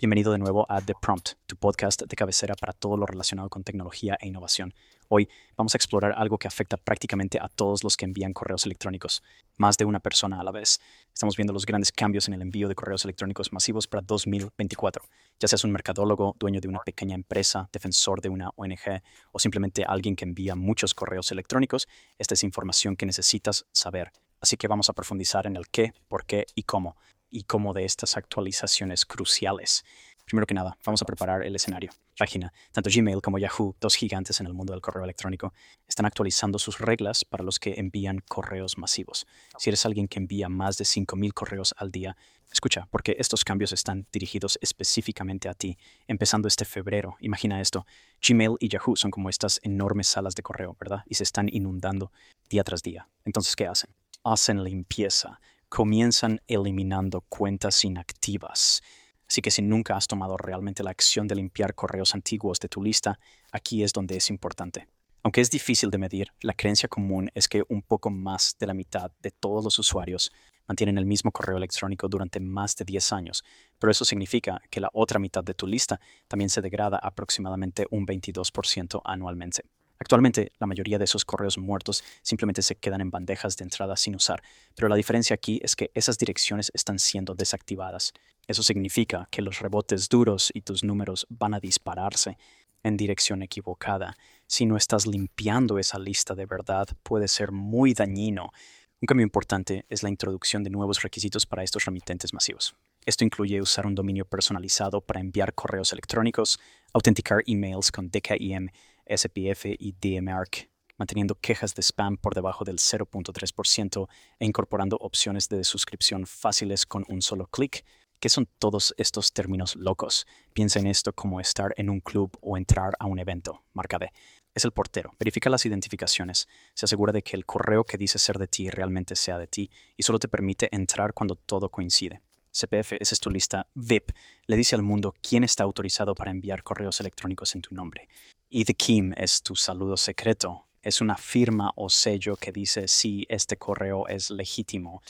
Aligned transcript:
Bienvenido 0.00 0.30
de 0.30 0.38
nuevo 0.38 0.64
a 0.68 0.80
The 0.80 0.94
Prompt, 0.94 1.30
tu 1.46 1.56
podcast 1.56 2.02
de 2.02 2.14
cabecera 2.14 2.54
para 2.54 2.72
todo 2.72 2.96
lo 2.96 3.04
relacionado 3.04 3.48
con 3.48 3.64
tecnología 3.64 4.16
e 4.20 4.28
innovación. 4.28 4.72
Hoy 5.08 5.28
vamos 5.56 5.74
a 5.74 5.76
explorar 5.76 6.14
algo 6.16 6.38
que 6.38 6.46
afecta 6.46 6.76
prácticamente 6.76 7.40
a 7.40 7.48
todos 7.48 7.82
los 7.82 7.96
que 7.96 8.04
envían 8.04 8.32
correos 8.32 8.64
electrónicos, 8.64 9.24
más 9.56 9.76
de 9.76 9.86
una 9.86 9.98
persona 9.98 10.38
a 10.38 10.44
la 10.44 10.52
vez. 10.52 10.80
Estamos 11.12 11.36
viendo 11.36 11.52
los 11.52 11.66
grandes 11.66 11.90
cambios 11.90 12.28
en 12.28 12.34
el 12.34 12.42
envío 12.42 12.68
de 12.68 12.76
correos 12.76 13.02
electrónicos 13.06 13.52
masivos 13.52 13.88
para 13.88 14.00
2024. 14.02 15.02
Ya 15.40 15.48
seas 15.48 15.64
un 15.64 15.72
mercadólogo, 15.72 16.36
dueño 16.38 16.60
de 16.60 16.68
una 16.68 16.78
pequeña 16.78 17.16
empresa, 17.16 17.68
defensor 17.72 18.20
de 18.20 18.28
una 18.28 18.52
ONG 18.54 19.02
o 19.32 19.40
simplemente 19.40 19.84
alguien 19.84 20.14
que 20.14 20.24
envía 20.24 20.54
muchos 20.54 20.94
correos 20.94 21.32
electrónicos, 21.32 21.88
esta 22.18 22.34
es 22.34 22.44
información 22.44 22.94
que 22.94 23.04
necesitas 23.04 23.66
saber. 23.72 24.12
Así 24.40 24.56
que 24.56 24.68
vamos 24.68 24.88
a 24.90 24.92
profundizar 24.92 25.48
en 25.48 25.56
el 25.56 25.66
qué, 25.66 25.92
por 26.06 26.24
qué 26.24 26.46
y 26.54 26.62
cómo 26.62 26.94
y 27.30 27.44
cómo 27.44 27.72
de 27.74 27.84
estas 27.84 28.16
actualizaciones 28.16 29.06
cruciales. 29.06 29.84
Primero 30.28 30.46
que 30.46 30.52
nada, 30.52 30.76
vamos 30.84 31.00
a 31.00 31.06
preparar 31.06 31.42
el 31.42 31.56
escenario. 31.56 31.90
Página. 32.18 32.52
Tanto 32.72 32.90
Gmail 32.94 33.22
como 33.22 33.38
Yahoo, 33.38 33.74
dos 33.80 33.94
gigantes 33.94 34.40
en 34.40 34.46
el 34.46 34.52
mundo 34.52 34.74
del 34.74 34.82
correo 34.82 35.02
electrónico, 35.02 35.54
están 35.86 36.04
actualizando 36.04 36.58
sus 36.58 36.80
reglas 36.80 37.24
para 37.24 37.42
los 37.42 37.58
que 37.58 37.76
envían 37.78 38.18
correos 38.28 38.76
masivos. 38.76 39.26
Si 39.56 39.70
eres 39.70 39.86
alguien 39.86 40.06
que 40.06 40.18
envía 40.18 40.50
más 40.50 40.76
de 40.76 40.84
5.000 40.84 41.32
correos 41.32 41.74
al 41.78 41.90
día, 41.90 42.14
escucha, 42.52 42.88
porque 42.90 43.16
estos 43.18 43.42
cambios 43.42 43.72
están 43.72 44.06
dirigidos 44.12 44.58
específicamente 44.60 45.48
a 45.48 45.54
ti. 45.54 45.78
Empezando 46.06 46.46
este 46.46 46.66
febrero, 46.66 47.16
imagina 47.20 47.62
esto. 47.62 47.86
Gmail 48.20 48.56
y 48.60 48.68
Yahoo 48.68 48.96
son 48.96 49.10
como 49.10 49.30
estas 49.30 49.60
enormes 49.62 50.08
salas 50.08 50.34
de 50.34 50.42
correo, 50.42 50.76
¿verdad? 50.78 51.04
Y 51.06 51.14
se 51.14 51.22
están 51.22 51.48
inundando 51.50 52.12
día 52.50 52.64
tras 52.64 52.82
día. 52.82 53.08
Entonces, 53.24 53.56
¿qué 53.56 53.66
hacen? 53.66 53.94
Hacen 54.24 54.62
limpieza 54.62 55.40
comienzan 55.68 56.40
eliminando 56.46 57.20
cuentas 57.28 57.84
inactivas. 57.84 58.82
Así 59.28 59.42
que 59.42 59.50
si 59.50 59.60
nunca 59.60 59.96
has 59.96 60.06
tomado 60.06 60.36
realmente 60.36 60.82
la 60.82 60.90
acción 60.90 61.28
de 61.28 61.34
limpiar 61.34 61.74
correos 61.74 62.14
antiguos 62.14 62.58
de 62.60 62.68
tu 62.68 62.82
lista, 62.82 63.18
aquí 63.52 63.82
es 63.82 63.92
donde 63.92 64.16
es 64.16 64.30
importante. 64.30 64.88
Aunque 65.22 65.40
es 65.42 65.50
difícil 65.50 65.90
de 65.90 65.98
medir, 65.98 66.28
la 66.40 66.54
creencia 66.54 66.88
común 66.88 67.30
es 67.34 67.48
que 67.48 67.62
un 67.68 67.82
poco 67.82 68.08
más 68.08 68.56
de 68.58 68.66
la 68.66 68.72
mitad 68.72 69.10
de 69.20 69.30
todos 69.30 69.62
los 69.62 69.78
usuarios 69.78 70.32
mantienen 70.66 70.96
el 70.96 71.06
mismo 71.06 71.32
correo 71.32 71.56
electrónico 71.56 72.08
durante 72.08 72.40
más 72.40 72.76
de 72.76 72.84
10 72.84 73.12
años, 73.12 73.44
pero 73.78 73.90
eso 73.90 74.04
significa 74.04 74.60
que 74.70 74.80
la 74.80 74.90
otra 74.92 75.18
mitad 75.18 75.42
de 75.42 75.54
tu 75.54 75.66
lista 75.66 76.00
también 76.28 76.50
se 76.50 76.60
degrada 76.60 76.98
aproximadamente 76.98 77.86
un 77.90 78.06
22% 78.06 79.00
anualmente. 79.04 79.64
Actualmente, 80.00 80.52
la 80.58 80.66
mayoría 80.66 80.98
de 80.98 81.04
esos 81.04 81.24
correos 81.24 81.58
muertos 81.58 82.04
simplemente 82.22 82.62
se 82.62 82.76
quedan 82.76 83.00
en 83.00 83.10
bandejas 83.10 83.56
de 83.56 83.64
entrada 83.64 83.96
sin 83.96 84.14
usar, 84.14 84.42
pero 84.76 84.88
la 84.88 84.94
diferencia 84.94 85.34
aquí 85.34 85.60
es 85.62 85.74
que 85.74 85.90
esas 85.94 86.18
direcciones 86.18 86.70
están 86.72 86.98
siendo 86.98 87.34
desactivadas. 87.34 88.12
Eso 88.46 88.62
significa 88.62 89.28
que 89.30 89.42
los 89.42 89.58
rebotes 89.58 90.08
duros 90.08 90.50
y 90.54 90.62
tus 90.62 90.84
números 90.84 91.26
van 91.28 91.54
a 91.54 91.60
dispararse 91.60 92.38
en 92.84 92.96
dirección 92.96 93.42
equivocada. 93.42 94.16
Si 94.46 94.66
no 94.66 94.76
estás 94.76 95.06
limpiando 95.06 95.78
esa 95.78 95.98
lista 95.98 96.34
de 96.34 96.46
verdad, 96.46 96.86
puede 97.02 97.26
ser 97.26 97.50
muy 97.50 97.92
dañino. 97.92 98.52
Un 99.00 99.06
cambio 99.06 99.24
importante 99.24 99.84
es 99.88 100.02
la 100.02 100.08
introducción 100.08 100.62
de 100.64 100.70
nuevos 100.70 101.02
requisitos 101.02 101.46
para 101.46 101.62
estos 101.62 101.84
remitentes 101.84 102.32
masivos. 102.32 102.74
Esto 103.06 103.24
incluye 103.24 103.60
usar 103.60 103.86
un 103.86 103.94
dominio 103.94 104.24
personalizado 104.24 105.00
para 105.00 105.20
enviar 105.20 105.54
correos 105.54 105.92
electrónicos, 105.92 106.58
autenticar 106.92 107.42
emails 107.46 107.90
con 107.90 108.10
DKIM 108.10 108.68
SPF 109.08 109.66
y 109.78 109.92
DMARC, 109.92 110.70
manteniendo 110.98 111.34
quejas 111.36 111.74
de 111.74 111.82
spam 111.82 112.16
por 112.16 112.34
debajo 112.34 112.64
del 112.64 112.78
0.3% 112.78 114.08
e 114.38 114.46
incorporando 114.46 114.96
opciones 114.96 115.48
de 115.48 115.64
suscripción 115.64 116.26
fáciles 116.26 116.86
con 116.86 117.04
un 117.08 117.22
solo 117.22 117.46
clic. 117.46 117.84
¿Qué 118.20 118.28
son 118.28 118.48
todos 118.58 118.94
estos 118.98 119.32
términos 119.32 119.76
locos? 119.76 120.26
Piensa 120.52 120.80
en 120.80 120.88
esto 120.88 121.12
como 121.12 121.40
estar 121.40 121.72
en 121.76 121.88
un 121.88 122.00
club 122.00 122.36
o 122.40 122.56
entrar 122.56 122.94
a 122.98 123.06
un 123.06 123.20
evento. 123.20 123.62
Marca 123.72 123.98
D. 123.98 124.10
Es 124.54 124.64
el 124.64 124.72
portero. 124.72 125.12
Verifica 125.20 125.48
las 125.50 125.64
identificaciones. 125.66 126.48
Se 126.74 126.86
asegura 126.86 127.12
de 127.12 127.22
que 127.22 127.36
el 127.36 127.46
correo 127.46 127.84
que 127.84 127.96
dice 127.96 128.18
ser 128.18 128.38
de 128.38 128.48
ti 128.48 128.70
realmente 128.70 129.14
sea 129.14 129.38
de 129.38 129.46
ti 129.46 129.70
y 129.96 130.02
solo 130.02 130.18
te 130.18 130.26
permite 130.26 130.68
entrar 130.74 131.14
cuando 131.14 131.36
todo 131.36 131.70
coincide. 131.70 132.22
CPF, 132.52 132.92
es 133.00 133.20
tu 133.20 133.30
lista 133.30 133.68
VIP. 133.74 134.12
Le 134.46 134.56
dice 134.56 134.74
al 134.74 134.82
mundo 134.82 135.14
quién 135.22 135.44
está 135.44 135.64
autorizado 135.64 136.14
para 136.14 136.30
enviar 136.30 136.62
correos 136.62 137.00
electrónicos 137.00 137.54
en 137.54 137.62
tu 137.62 137.74
nombre. 137.74 138.08
Y 138.48 138.64
The 138.64 138.74
Kim 138.74 139.12
es 139.16 139.42
tu 139.42 139.56
saludo 139.56 139.96
secreto. 139.96 140.66
Es 140.82 141.00
una 141.00 141.16
firma 141.16 141.72
o 141.76 141.88
sello 141.88 142.36
que 142.36 142.52
dice 142.52 142.88
si 142.88 143.26
este 143.28 143.56
correo 143.56 144.08
es 144.08 144.30
legítimo. 144.30 145.02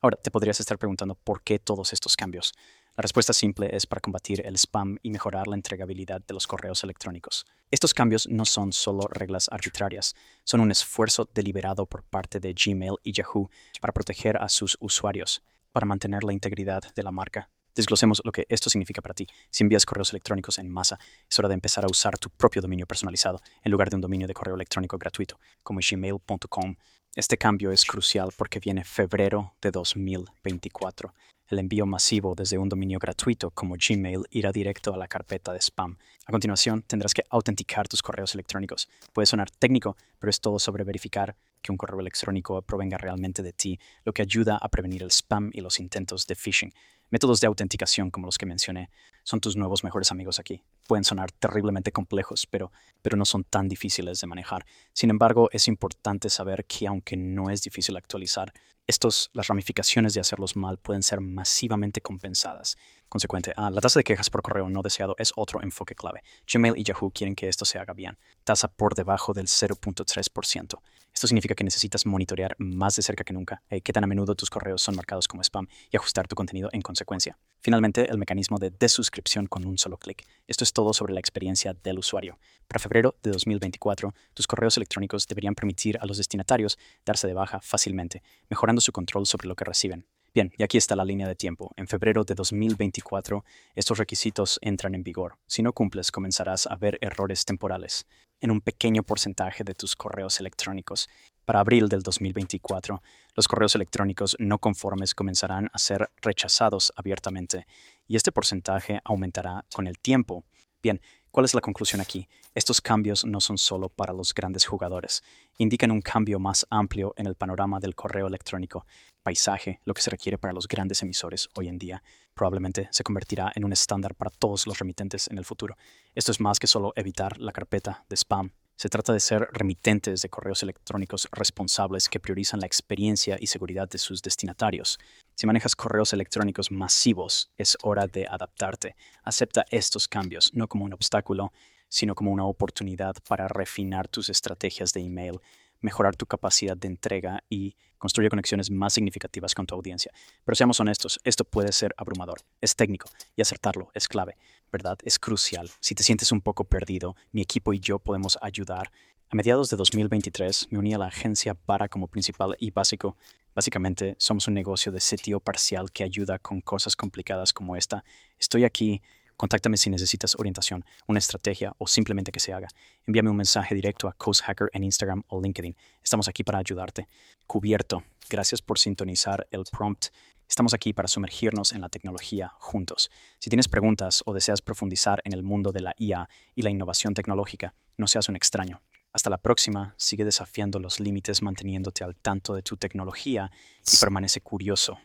Ahora, 0.00 0.16
te 0.16 0.30
podrías 0.30 0.60
estar 0.60 0.78
preguntando 0.78 1.14
por 1.14 1.42
qué 1.42 1.58
todos 1.58 1.92
estos 1.92 2.16
cambios. 2.16 2.52
La 2.96 3.02
respuesta 3.02 3.34
simple 3.34 3.76
es 3.76 3.86
para 3.86 4.00
combatir 4.00 4.40
el 4.46 4.56
spam 4.56 4.96
y 5.02 5.10
mejorar 5.10 5.48
la 5.48 5.56
entregabilidad 5.56 6.22
de 6.26 6.32
los 6.32 6.46
correos 6.46 6.82
electrónicos. 6.82 7.44
Estos 7.70 7.92
cambios 7.92 8.26
no 8.28 8.46
son 8.46 8.72
solo 8.72 9.06
reglas 9.10 9.48
arbitrarias, 9.50 10.14
son 10.44 10.60
un 10.60 10.70
esfuerzo 10.70 11.28
deliberado 11.34 11.84
por 11.84 12.04
parte 12.04 12.40
de 12.40 12.54
Gmail 12.54 12.94
y 13.02 13.12
Yahoo 13.12 13.50
para 13.82 13.92
proteger 13.92 14.38
a 14.38 14.48
sus 14.48 14.78
usuarios 14.80 15.42
para 15.76 15.84
mantener 15.84 16.24
la 16.24 16.32
integridad 16.32 16.82
de 16.94 17.02
la 17.02 17.12
marca. 17.12 17.50
Desglosemos 17.74 18.22
lo 18.24 18.32
que 18.32 18.46
esto 18.48 18.70
significa 18.70 19.02
para 19.02 19.12
ti. 19.12 19.26
Si 19.50 19.62
envías 19.62 19.84
correos 19.84 20.08
electrónicos 20.08 20.56
en 20.56 20.70
masa, 20.70 20.98
es 21.28 21.38
hora 21.38 21.48
de 21.48 21.54
empezar 21.54 21.84
a 21.84 21.90
usar 21.90 22.16
tu 22.16 22.30
propio 22.30 22.62
dominio 22.62 22.86
personalizado 22.86 23.42
en 23.62 23.72
lugar 23.72 23.90
de 23.90 23.96
un 23.96 24.00
dominio 24.00 24.26
de 24.26 24.32
correo 24.32 24.54
electrónico 24.54 24.96
gratuito, 24.96 25.38
como 25.62 25.80
gmail.com. 25.86 26.76
Este 27.14 27.36
cambio 27.36 27.72
es 27.72 27.84
crucial 27.84 28.30
porque 28.34 28.58
viene 28.58 28.84
febrero 28.84 29.54
de 29.60 29.70
2024. 29.70 31.12
El 31.48 31.58
envío 31.58 31.84
masivo 31.84 32.34
desde 32.34 32.56
un 32.56 32.70
dominio 32.70 32.98
gratuito 32.98 33.50
como 33.50 33.76
Gmail 33.76 34.22
irá 34.30 34.52
directo 34.52 34.94
a 34.94 34.96
la 34.96 35.06
carpeta 35.06 35.52
de 35.52 35.60
spam. 35.60 35.98
A 36.24 36.32
continuación, 36.32 36.82
tendrás 36.82 37.12
que 37.12 37.22
autenticar 37.28 37.86
tus 37.86 38.02
correos 38.02 38.34
electrónicos. 38.34 38.88
Puede 39.12 39.26
sonar 39.26 39.50
técnico, 39.50 39.96
pero 40.18 40.30
es 40.30 40.40
todo 40.40 40.58
sobre 40.58 40.82
verificar 40.84 41.36
que 41.66 41.72
un 41.72 41.76
correo 41.76 41.98
electrónico 41.98 42.62
provenga 42.62 42.96
realmente 42.96 43.42
de 43.42 43.52
ti, 43.52 43.78
lo 44.04 44.12
que 44.12 44.22
ayuda 44.22 44.56
a 44.56 44.68
prevenir 44.68 45.02
el 45.02 45.10
spam 45.10 45.50
y 45.52 45.60
los 45.60 45.80
intentos 45.80 46.26
de 46.26 46.36
phishing. 46.36 46.72
Métodos 47.10 47.40
de 47.40 47.46
autenticación 47.46 48.10
como 48.10 48.26
los 48.26 48.38
que 48.38 48.46
mencioné 48.46 48.90
son 49.24 49.40
tus 49.40 49.56
nuevos 49.56 49.82
mejores 49.84 50.10
amigos 50.12 50.38
aquí. 50.38 50.62
Pueden 50.86 51.04
sonar 51.04 51.32
terriblemente 51.32 51.92
complejos, 51.92 52.46
pero, 52.46 52.72
pero 53.02 53.16
no 53.16 53.24
son 53.24 53.44
tan 53.44 53.68
difíciles 53.68 54.20
de 54.20 54.26
manejar. 54.26 54.64
Sin 54.92 55.10
embargo, 55.10 55.48
es 55.52 55.66
importante 55.68 56.30
saber 56.30 56.64
que 56.66 56.86
aunque 56.86 57.16
no 57.16 57.50
es 57.50 57.62
difícil 57.62 57.96
actualizar, 57.96 58.52
estos, 58.86 59.30
las 59.32 59.48
ramificaciones 59.48 60.14
de 60.14 60.20
hacerlos 60.20 60.54
mal 60.54 60.78
pueden 60.78 61.02
ser 61.02 61.20
masivamente 61.20 62.00
compensadas. 62.00 62.76
Consecuente, 63.08 63.52
ah, 63.56 63.70
la 63.70 63.80
tasa 63.80 64.00
de 64.00 64.04
quejas 64.04 64.30
por 64.30 64.42
correo 64.42 64.68
no 64.68 64.82
deseado 64.82 65.14
es 65.18 65.32
otro 65.36 65.62
enfoque 65.62 65.94
clave. 65.94 66.22
Gmail 66.52 66.74
y 66.76 66.82
Yahoo 66.82 67.10
quieren 67.10 67.36
que 67.36 67.48
esto 67.48 67.64
se 67.64 67.78
haga 67.78 67.94
bien. 67.94 68.18
Tasa 68.42 68.68
por 68.68 68.94
debajo 68.94 69.32
del 69.32 69.46
0.3%. 69.46 70.80
Esto 71.14 71.26
significa 71.28 71.54
que 71.54 71.64
necesitas 71.64 72.04
monitorear 72.04 72.56
más 72.58 72.96
de 72.96 73.02
cerca 73.02 73.24
que 73.24 73.32
nunca 73.32 73.62
eh, 73.70 73.80
qué 73.80 73.92
tan 73.92 74.04
a 74.04 74.06
menudo 74.06 74.34
tus 74.34 74.50
correos 74.50 74.82
son 74.82 74.96
marcados 74.96 75.28
como 75.28 75.42
spam 75.42 75.66
y 75.90 75.96
ajustar 75.96 76.28
tu 76.28 76.34
contenido 76.34 76.68
en 76.72 76.82
consecuencia. 76.82 77.38
Finalmente, 77.60 78.10
el 78.10 78.18
mecanismo 78.18 78.58
de 78.58 78.70
desuscripción 78.70 79.46
con 79.46 79.64
un 79.64 79.78
solo 79.78 79.96
clic. 79.96 80.26
Esto 80.46 80.64
es 80.64 80.72
todo 80.72 80.92
sobre 80.92 81.14
la 81.14 81.20
experiencia 81.20 81.72
del 81.72 82.00
usuario. 82.00 82.38
Para 82.68 82.80
febrero 82.80 83.14
de 83.22 83.30
2024, 83.30 84.14
tus 84.34 84.46
correos 84.46 84.76
electrónicos 84.76 85.26
deberían 85.26 85.54
permitir 85.54 85.96
a 86.00 86.06
los 86.06 86.18
destinatarios 86.18 86.76
darse 87.04 87.26
de 87.26 87.34
baja 87.34 87.60
fácilmente, 87.60 88.22
mejorando 88.50 88.80
su 88.80 88.92
control 88.92 89.26
sobre 89.26 89.48
lo 89.48 89.54
que 89.54 89.64
reciben. 89.64 90.06
Bien, 90.36 90.52
y 90.58 90.62
aquí 90.64 90.76
está 90.76 90.94
la 90.94 91.06
línea 91.06 91.26
de 91.26 91.34
tiempo. 91.34 91.72
En 91.78 91.88
febrero 91.88 92.22
de 92.22 92.34
2024, 92.34 93.42
estos 93.74 93.96
requisitos 93.96 94.58
entran 94.60 94.94
en 94.94 95.02
vigor. 95.02 95.38
Si 95.46 95.62
no 95.62 95.72
cumples, 95.72 96.12
comenzarás 96.12 96.66
a 96.66 96.76
ver 96.76 96.98
errores 97.00 97.46
temporales 97.46 98.06
en 98.42 98.50
un 98.50 98.60
pequeño 98.60 99.02
porcentaje 99.02 99.64
de 99.64 99.72
tus 99.72 99.96
correos 99.96 100.38
electrónicos. 100.38 101.08
Para 101.46 101.60
abril 101.60 101.88
del 101.88 102.02
2024, 102.02 103.02
los 103.34 103.48
correos 103.48 103.76
electrónicos 103.76 104.36
no 104.38 104.58
conformes 104.58 105.14
comenzarán 105.14 105.70
a 105.72 105.78
ser 105.78 106.10
rechazados 106.20 106.92
abiertamente 106.96 107.66
y 108.06 108.16
este 108.16 108.30
porcentaje 108.30 109.00
aumentará 109.04 109.64
con 109.74 109.86
el 109.86 109.98
tiempo. 109.98 110.44
Bien, 110.82 111.00
¿Cuál 111.36 111.44
es 111.44 111.52
la 111.52 111.60
conclusión 111.60 112.00
aquí? 112.00 112.26
Estos 112.54 112.80
cambios 112.80 113.26
no 113.26 113.42
son 113.42 113.58
solo 113.58 113.90
para 113.90 114.14
los 114.14 114.32
grandes 114.32 114.64
jugadores, 114.64 115.22
indican 115.58 115.90
un 115.90 116.00
cambio 116.00 116.38
más 116.38 116.66
amplio 116.70 117.12
en 117.18 117.26
el 117.26 117.34
panorama 117.34 117.78
del 117.78 117.94
correo 117.94 118.26
electrónico, 118.26 118.86
paisaje, 119.22 119.82
lo 119.84 119.92
que 119.92 120.00
se 120.00 120.08
requiere 120.08 120.38
para 120.38 120.54
los 120.54 120.66
grandes 120.66 121.02
emisores 121.02 121.50
hoy 121.54 121.68
en 121.68 121.76
día. 121.76 122.02
Probablemente 122.32 122.88
se 122.90 123.04
convertirá 123.04 123.52
en 123.54 123.66
un 123.66 123.74
estándar 123.74 124.14
para 124.14 124.30
todos 124.30 124.66
los 124.66 124.78
remitentes 124.78 125.28
en 125.28 125.36
el 125.36 125.44
futuro. 125.44 125.76
Esto 126.14 126.32
es 126.32 126.40
más 126.40 126.58
que 126.58 126.66
solo 126.66 126.94
evitar 126.96 127.36
la 127.36 127.52
carpeta 127.52 128.06
de 128.08 128.16
spam 128.16 128.52
se 128.76 128.90
trata 128.90 129.12
de 129.12 129.20
ser 129.20 129.48
remitentes 129.52 130.20
de 130.20 130.28
correos 130.28 130.62
electrónicos 130.62 131.28
responsables 131.32 132.08
que 132.08 132.20
priorizan 132.20 132.60
la 132.60 132.66
experiencia 132.66 133.38
y 133.40 133.46
seguridad 133.46 133.88
de 133.88 133.98
sus 133.98 134.20
destinatarios. 134.20 134.98
Si 135.34 135.46
manejas 135.46 135.74
correos 135.74 136.12
electrónicos 136.12 136.70
masivos, 136.70 137.50
es 137.56 137.78
hora 137.82 138.06
de 138.06 138.26
adaptarte. 138.26 138.94
Acepta 139.22 139.64
estos 139.70 140.08
cambios, 140.08 140.52
no 140.54 140.68
como 140.68 140.84
un 140.84 140.92
obstáculo, 140.92 141.52
sino 141.88 142.14
como 142.14 142.30
una 142.30 142.44
oportunidad 142.44 143.16
para 143.26 143.48
refinar 143.48 144.08
tus 144.08 144.28
estrategias 144.28 144.92
de 144.92 145.00
email, 145.00 145.40
mejorar 145.86 146.16
tu 146.16 146.26
capacidad 146.26 146.76
de 146.76 146.88
entrega 146.88 147.44
y 147.48 147.76
construir 147.96 148.28
conexiones 148.28 148.72
más 148.72 148.92
significativas 148.92 149.54
con 149.54 149.66
tu 149.66 149.76
audiencia. 149.76 150.12
Pero 150.44 150.56
seamos 150.56 150.80
honestos, 150.80 151.20
esto 151.22 151.44
puede 151.44 151.70
ser 151.70 151.94
abrumador. 151.96 152.40
Es 152.60 152.74
técnico 152.74 153.08
y 153.36 153.40
acertarlo 153.40 153.92
es 153.94 154.08
clave, 154.08 154.36
¿verdad? 154.72 154.98
Es 155.04 155.20
crucial. 155.20 155.70
Si 155.78 155.94
te 155.94 156.02
sientes 156.02 156.32
un 156.32 156.40
poco 156.40 156.64
perdido, 156.64 157.14
mi 157.30 157.40
equipo 157.40 157.72
y 157.72 157.78
yo 157.78 158.00
podemos 158.00 158.36
ayudar. 158.42 158.90
A 159.30 159.36
mediados 159.36 159.70
de 159.70 159.76
2023 159.76 160.68
me 160.70 160.78
uní 160.78 160.92
a 160.92 160.98
la 160.98 161.06
agencia 161.06 161.54
para 161.54 161.88
como 161.88 162.08
principal 162.08 162.56
y 162.58 162.72
básico. 162.72 163.16
Básicamente 163.54 164.16
somos 164.18 164.48
un 164.48 164.54
negocio 164.54 164.90
de 164.90 165.00
sitio 165.00 165.38
parcial 165.38 165.92
que 165.92 166.02
ayuda 166.02 166.40
con 166.40 166.60
cosas 166.60 166.96
complicadas 166.96 167.52
como 167.52 167.76
esta. 167.76 168.04
Estoy 168.38 168.64
aquí 168.64 169.02
Contáctame 169.36 169.76
si 169.76 169.90
necesitas 169.90 170.34
orientación, 170.38 170.84
una 171.06 171.18
estrategia 171.18 171.74
o 171.76 171.86
simplemente 171.86 172.32
que 172.32 172.40
se 172.40 172.54
haga. 172.54 172.68
Envíame 173.06 173.28
un 173.28 173.36
mensaje 173.36 173.74
directo 173.74 174.08
a 174.08 174.14
Coast 174.14 174.42
Hacker 174.42 174.70
en 174.72 174.82
Instagram 174.82 175.24
o 175.28 175.42
LinkedIn. 175.42 175.76
Estamos 176.02 176.26
aquí 176.26 176.42
para 176.42 176.58
ayudarte. 176.58 177.06
Cubierto. 177.46 178.02
Gracias 178.30 178.62
por 178.62 178.78
sintonizar 178.78 179.46
el 179.50 179.64
prompt. 179.70 180.06
Estamos 180.48 180.72
aquí 180.72 180.94
para 180.94 181.06
sumergirnos 181.06 181.72
en 181.72 181.82
la 181.82 181.90
tecnología 181.90 182.52
juntos. 182.58 183.10
Si 183.38 183.50
tienes 183.50 183.68
preguntas 183.68 184.22
o 184.24 184.32
deseas 184.32 184.62
profundizar 184.62 185.20
en 185.24 185.34
el 185.34 185.42
mundo 185.42 185.70
de 185.70 185.80
la 185.80 185.94
IA 185.98 186.28
y 186.54 186.62
la 186.62 186.70
innovación 186.70 187.12
tecnológica, 187.12 187.74
no 187.98 188.06
seas 188.06 188.28
un 188.30 188.36
extraño. 188.36 188.80
Hasta 189.12 189.28
la 189.28 189.38
próxima, 189.38 189.94
sigue 189.98 190.24
desafiando 190.24 190.78
los 190.78 190.98
límites 190.98 191.42
manteniéndote 191.42 192.04
al 192.04 192.16
tanto 192.16 192.54
de 192.54 192.62
tu 192.62 192.76
tecnología 192.76 193.50
y 193.92 193.96
permanece 193.98 194.40
curioso 194.40 194.98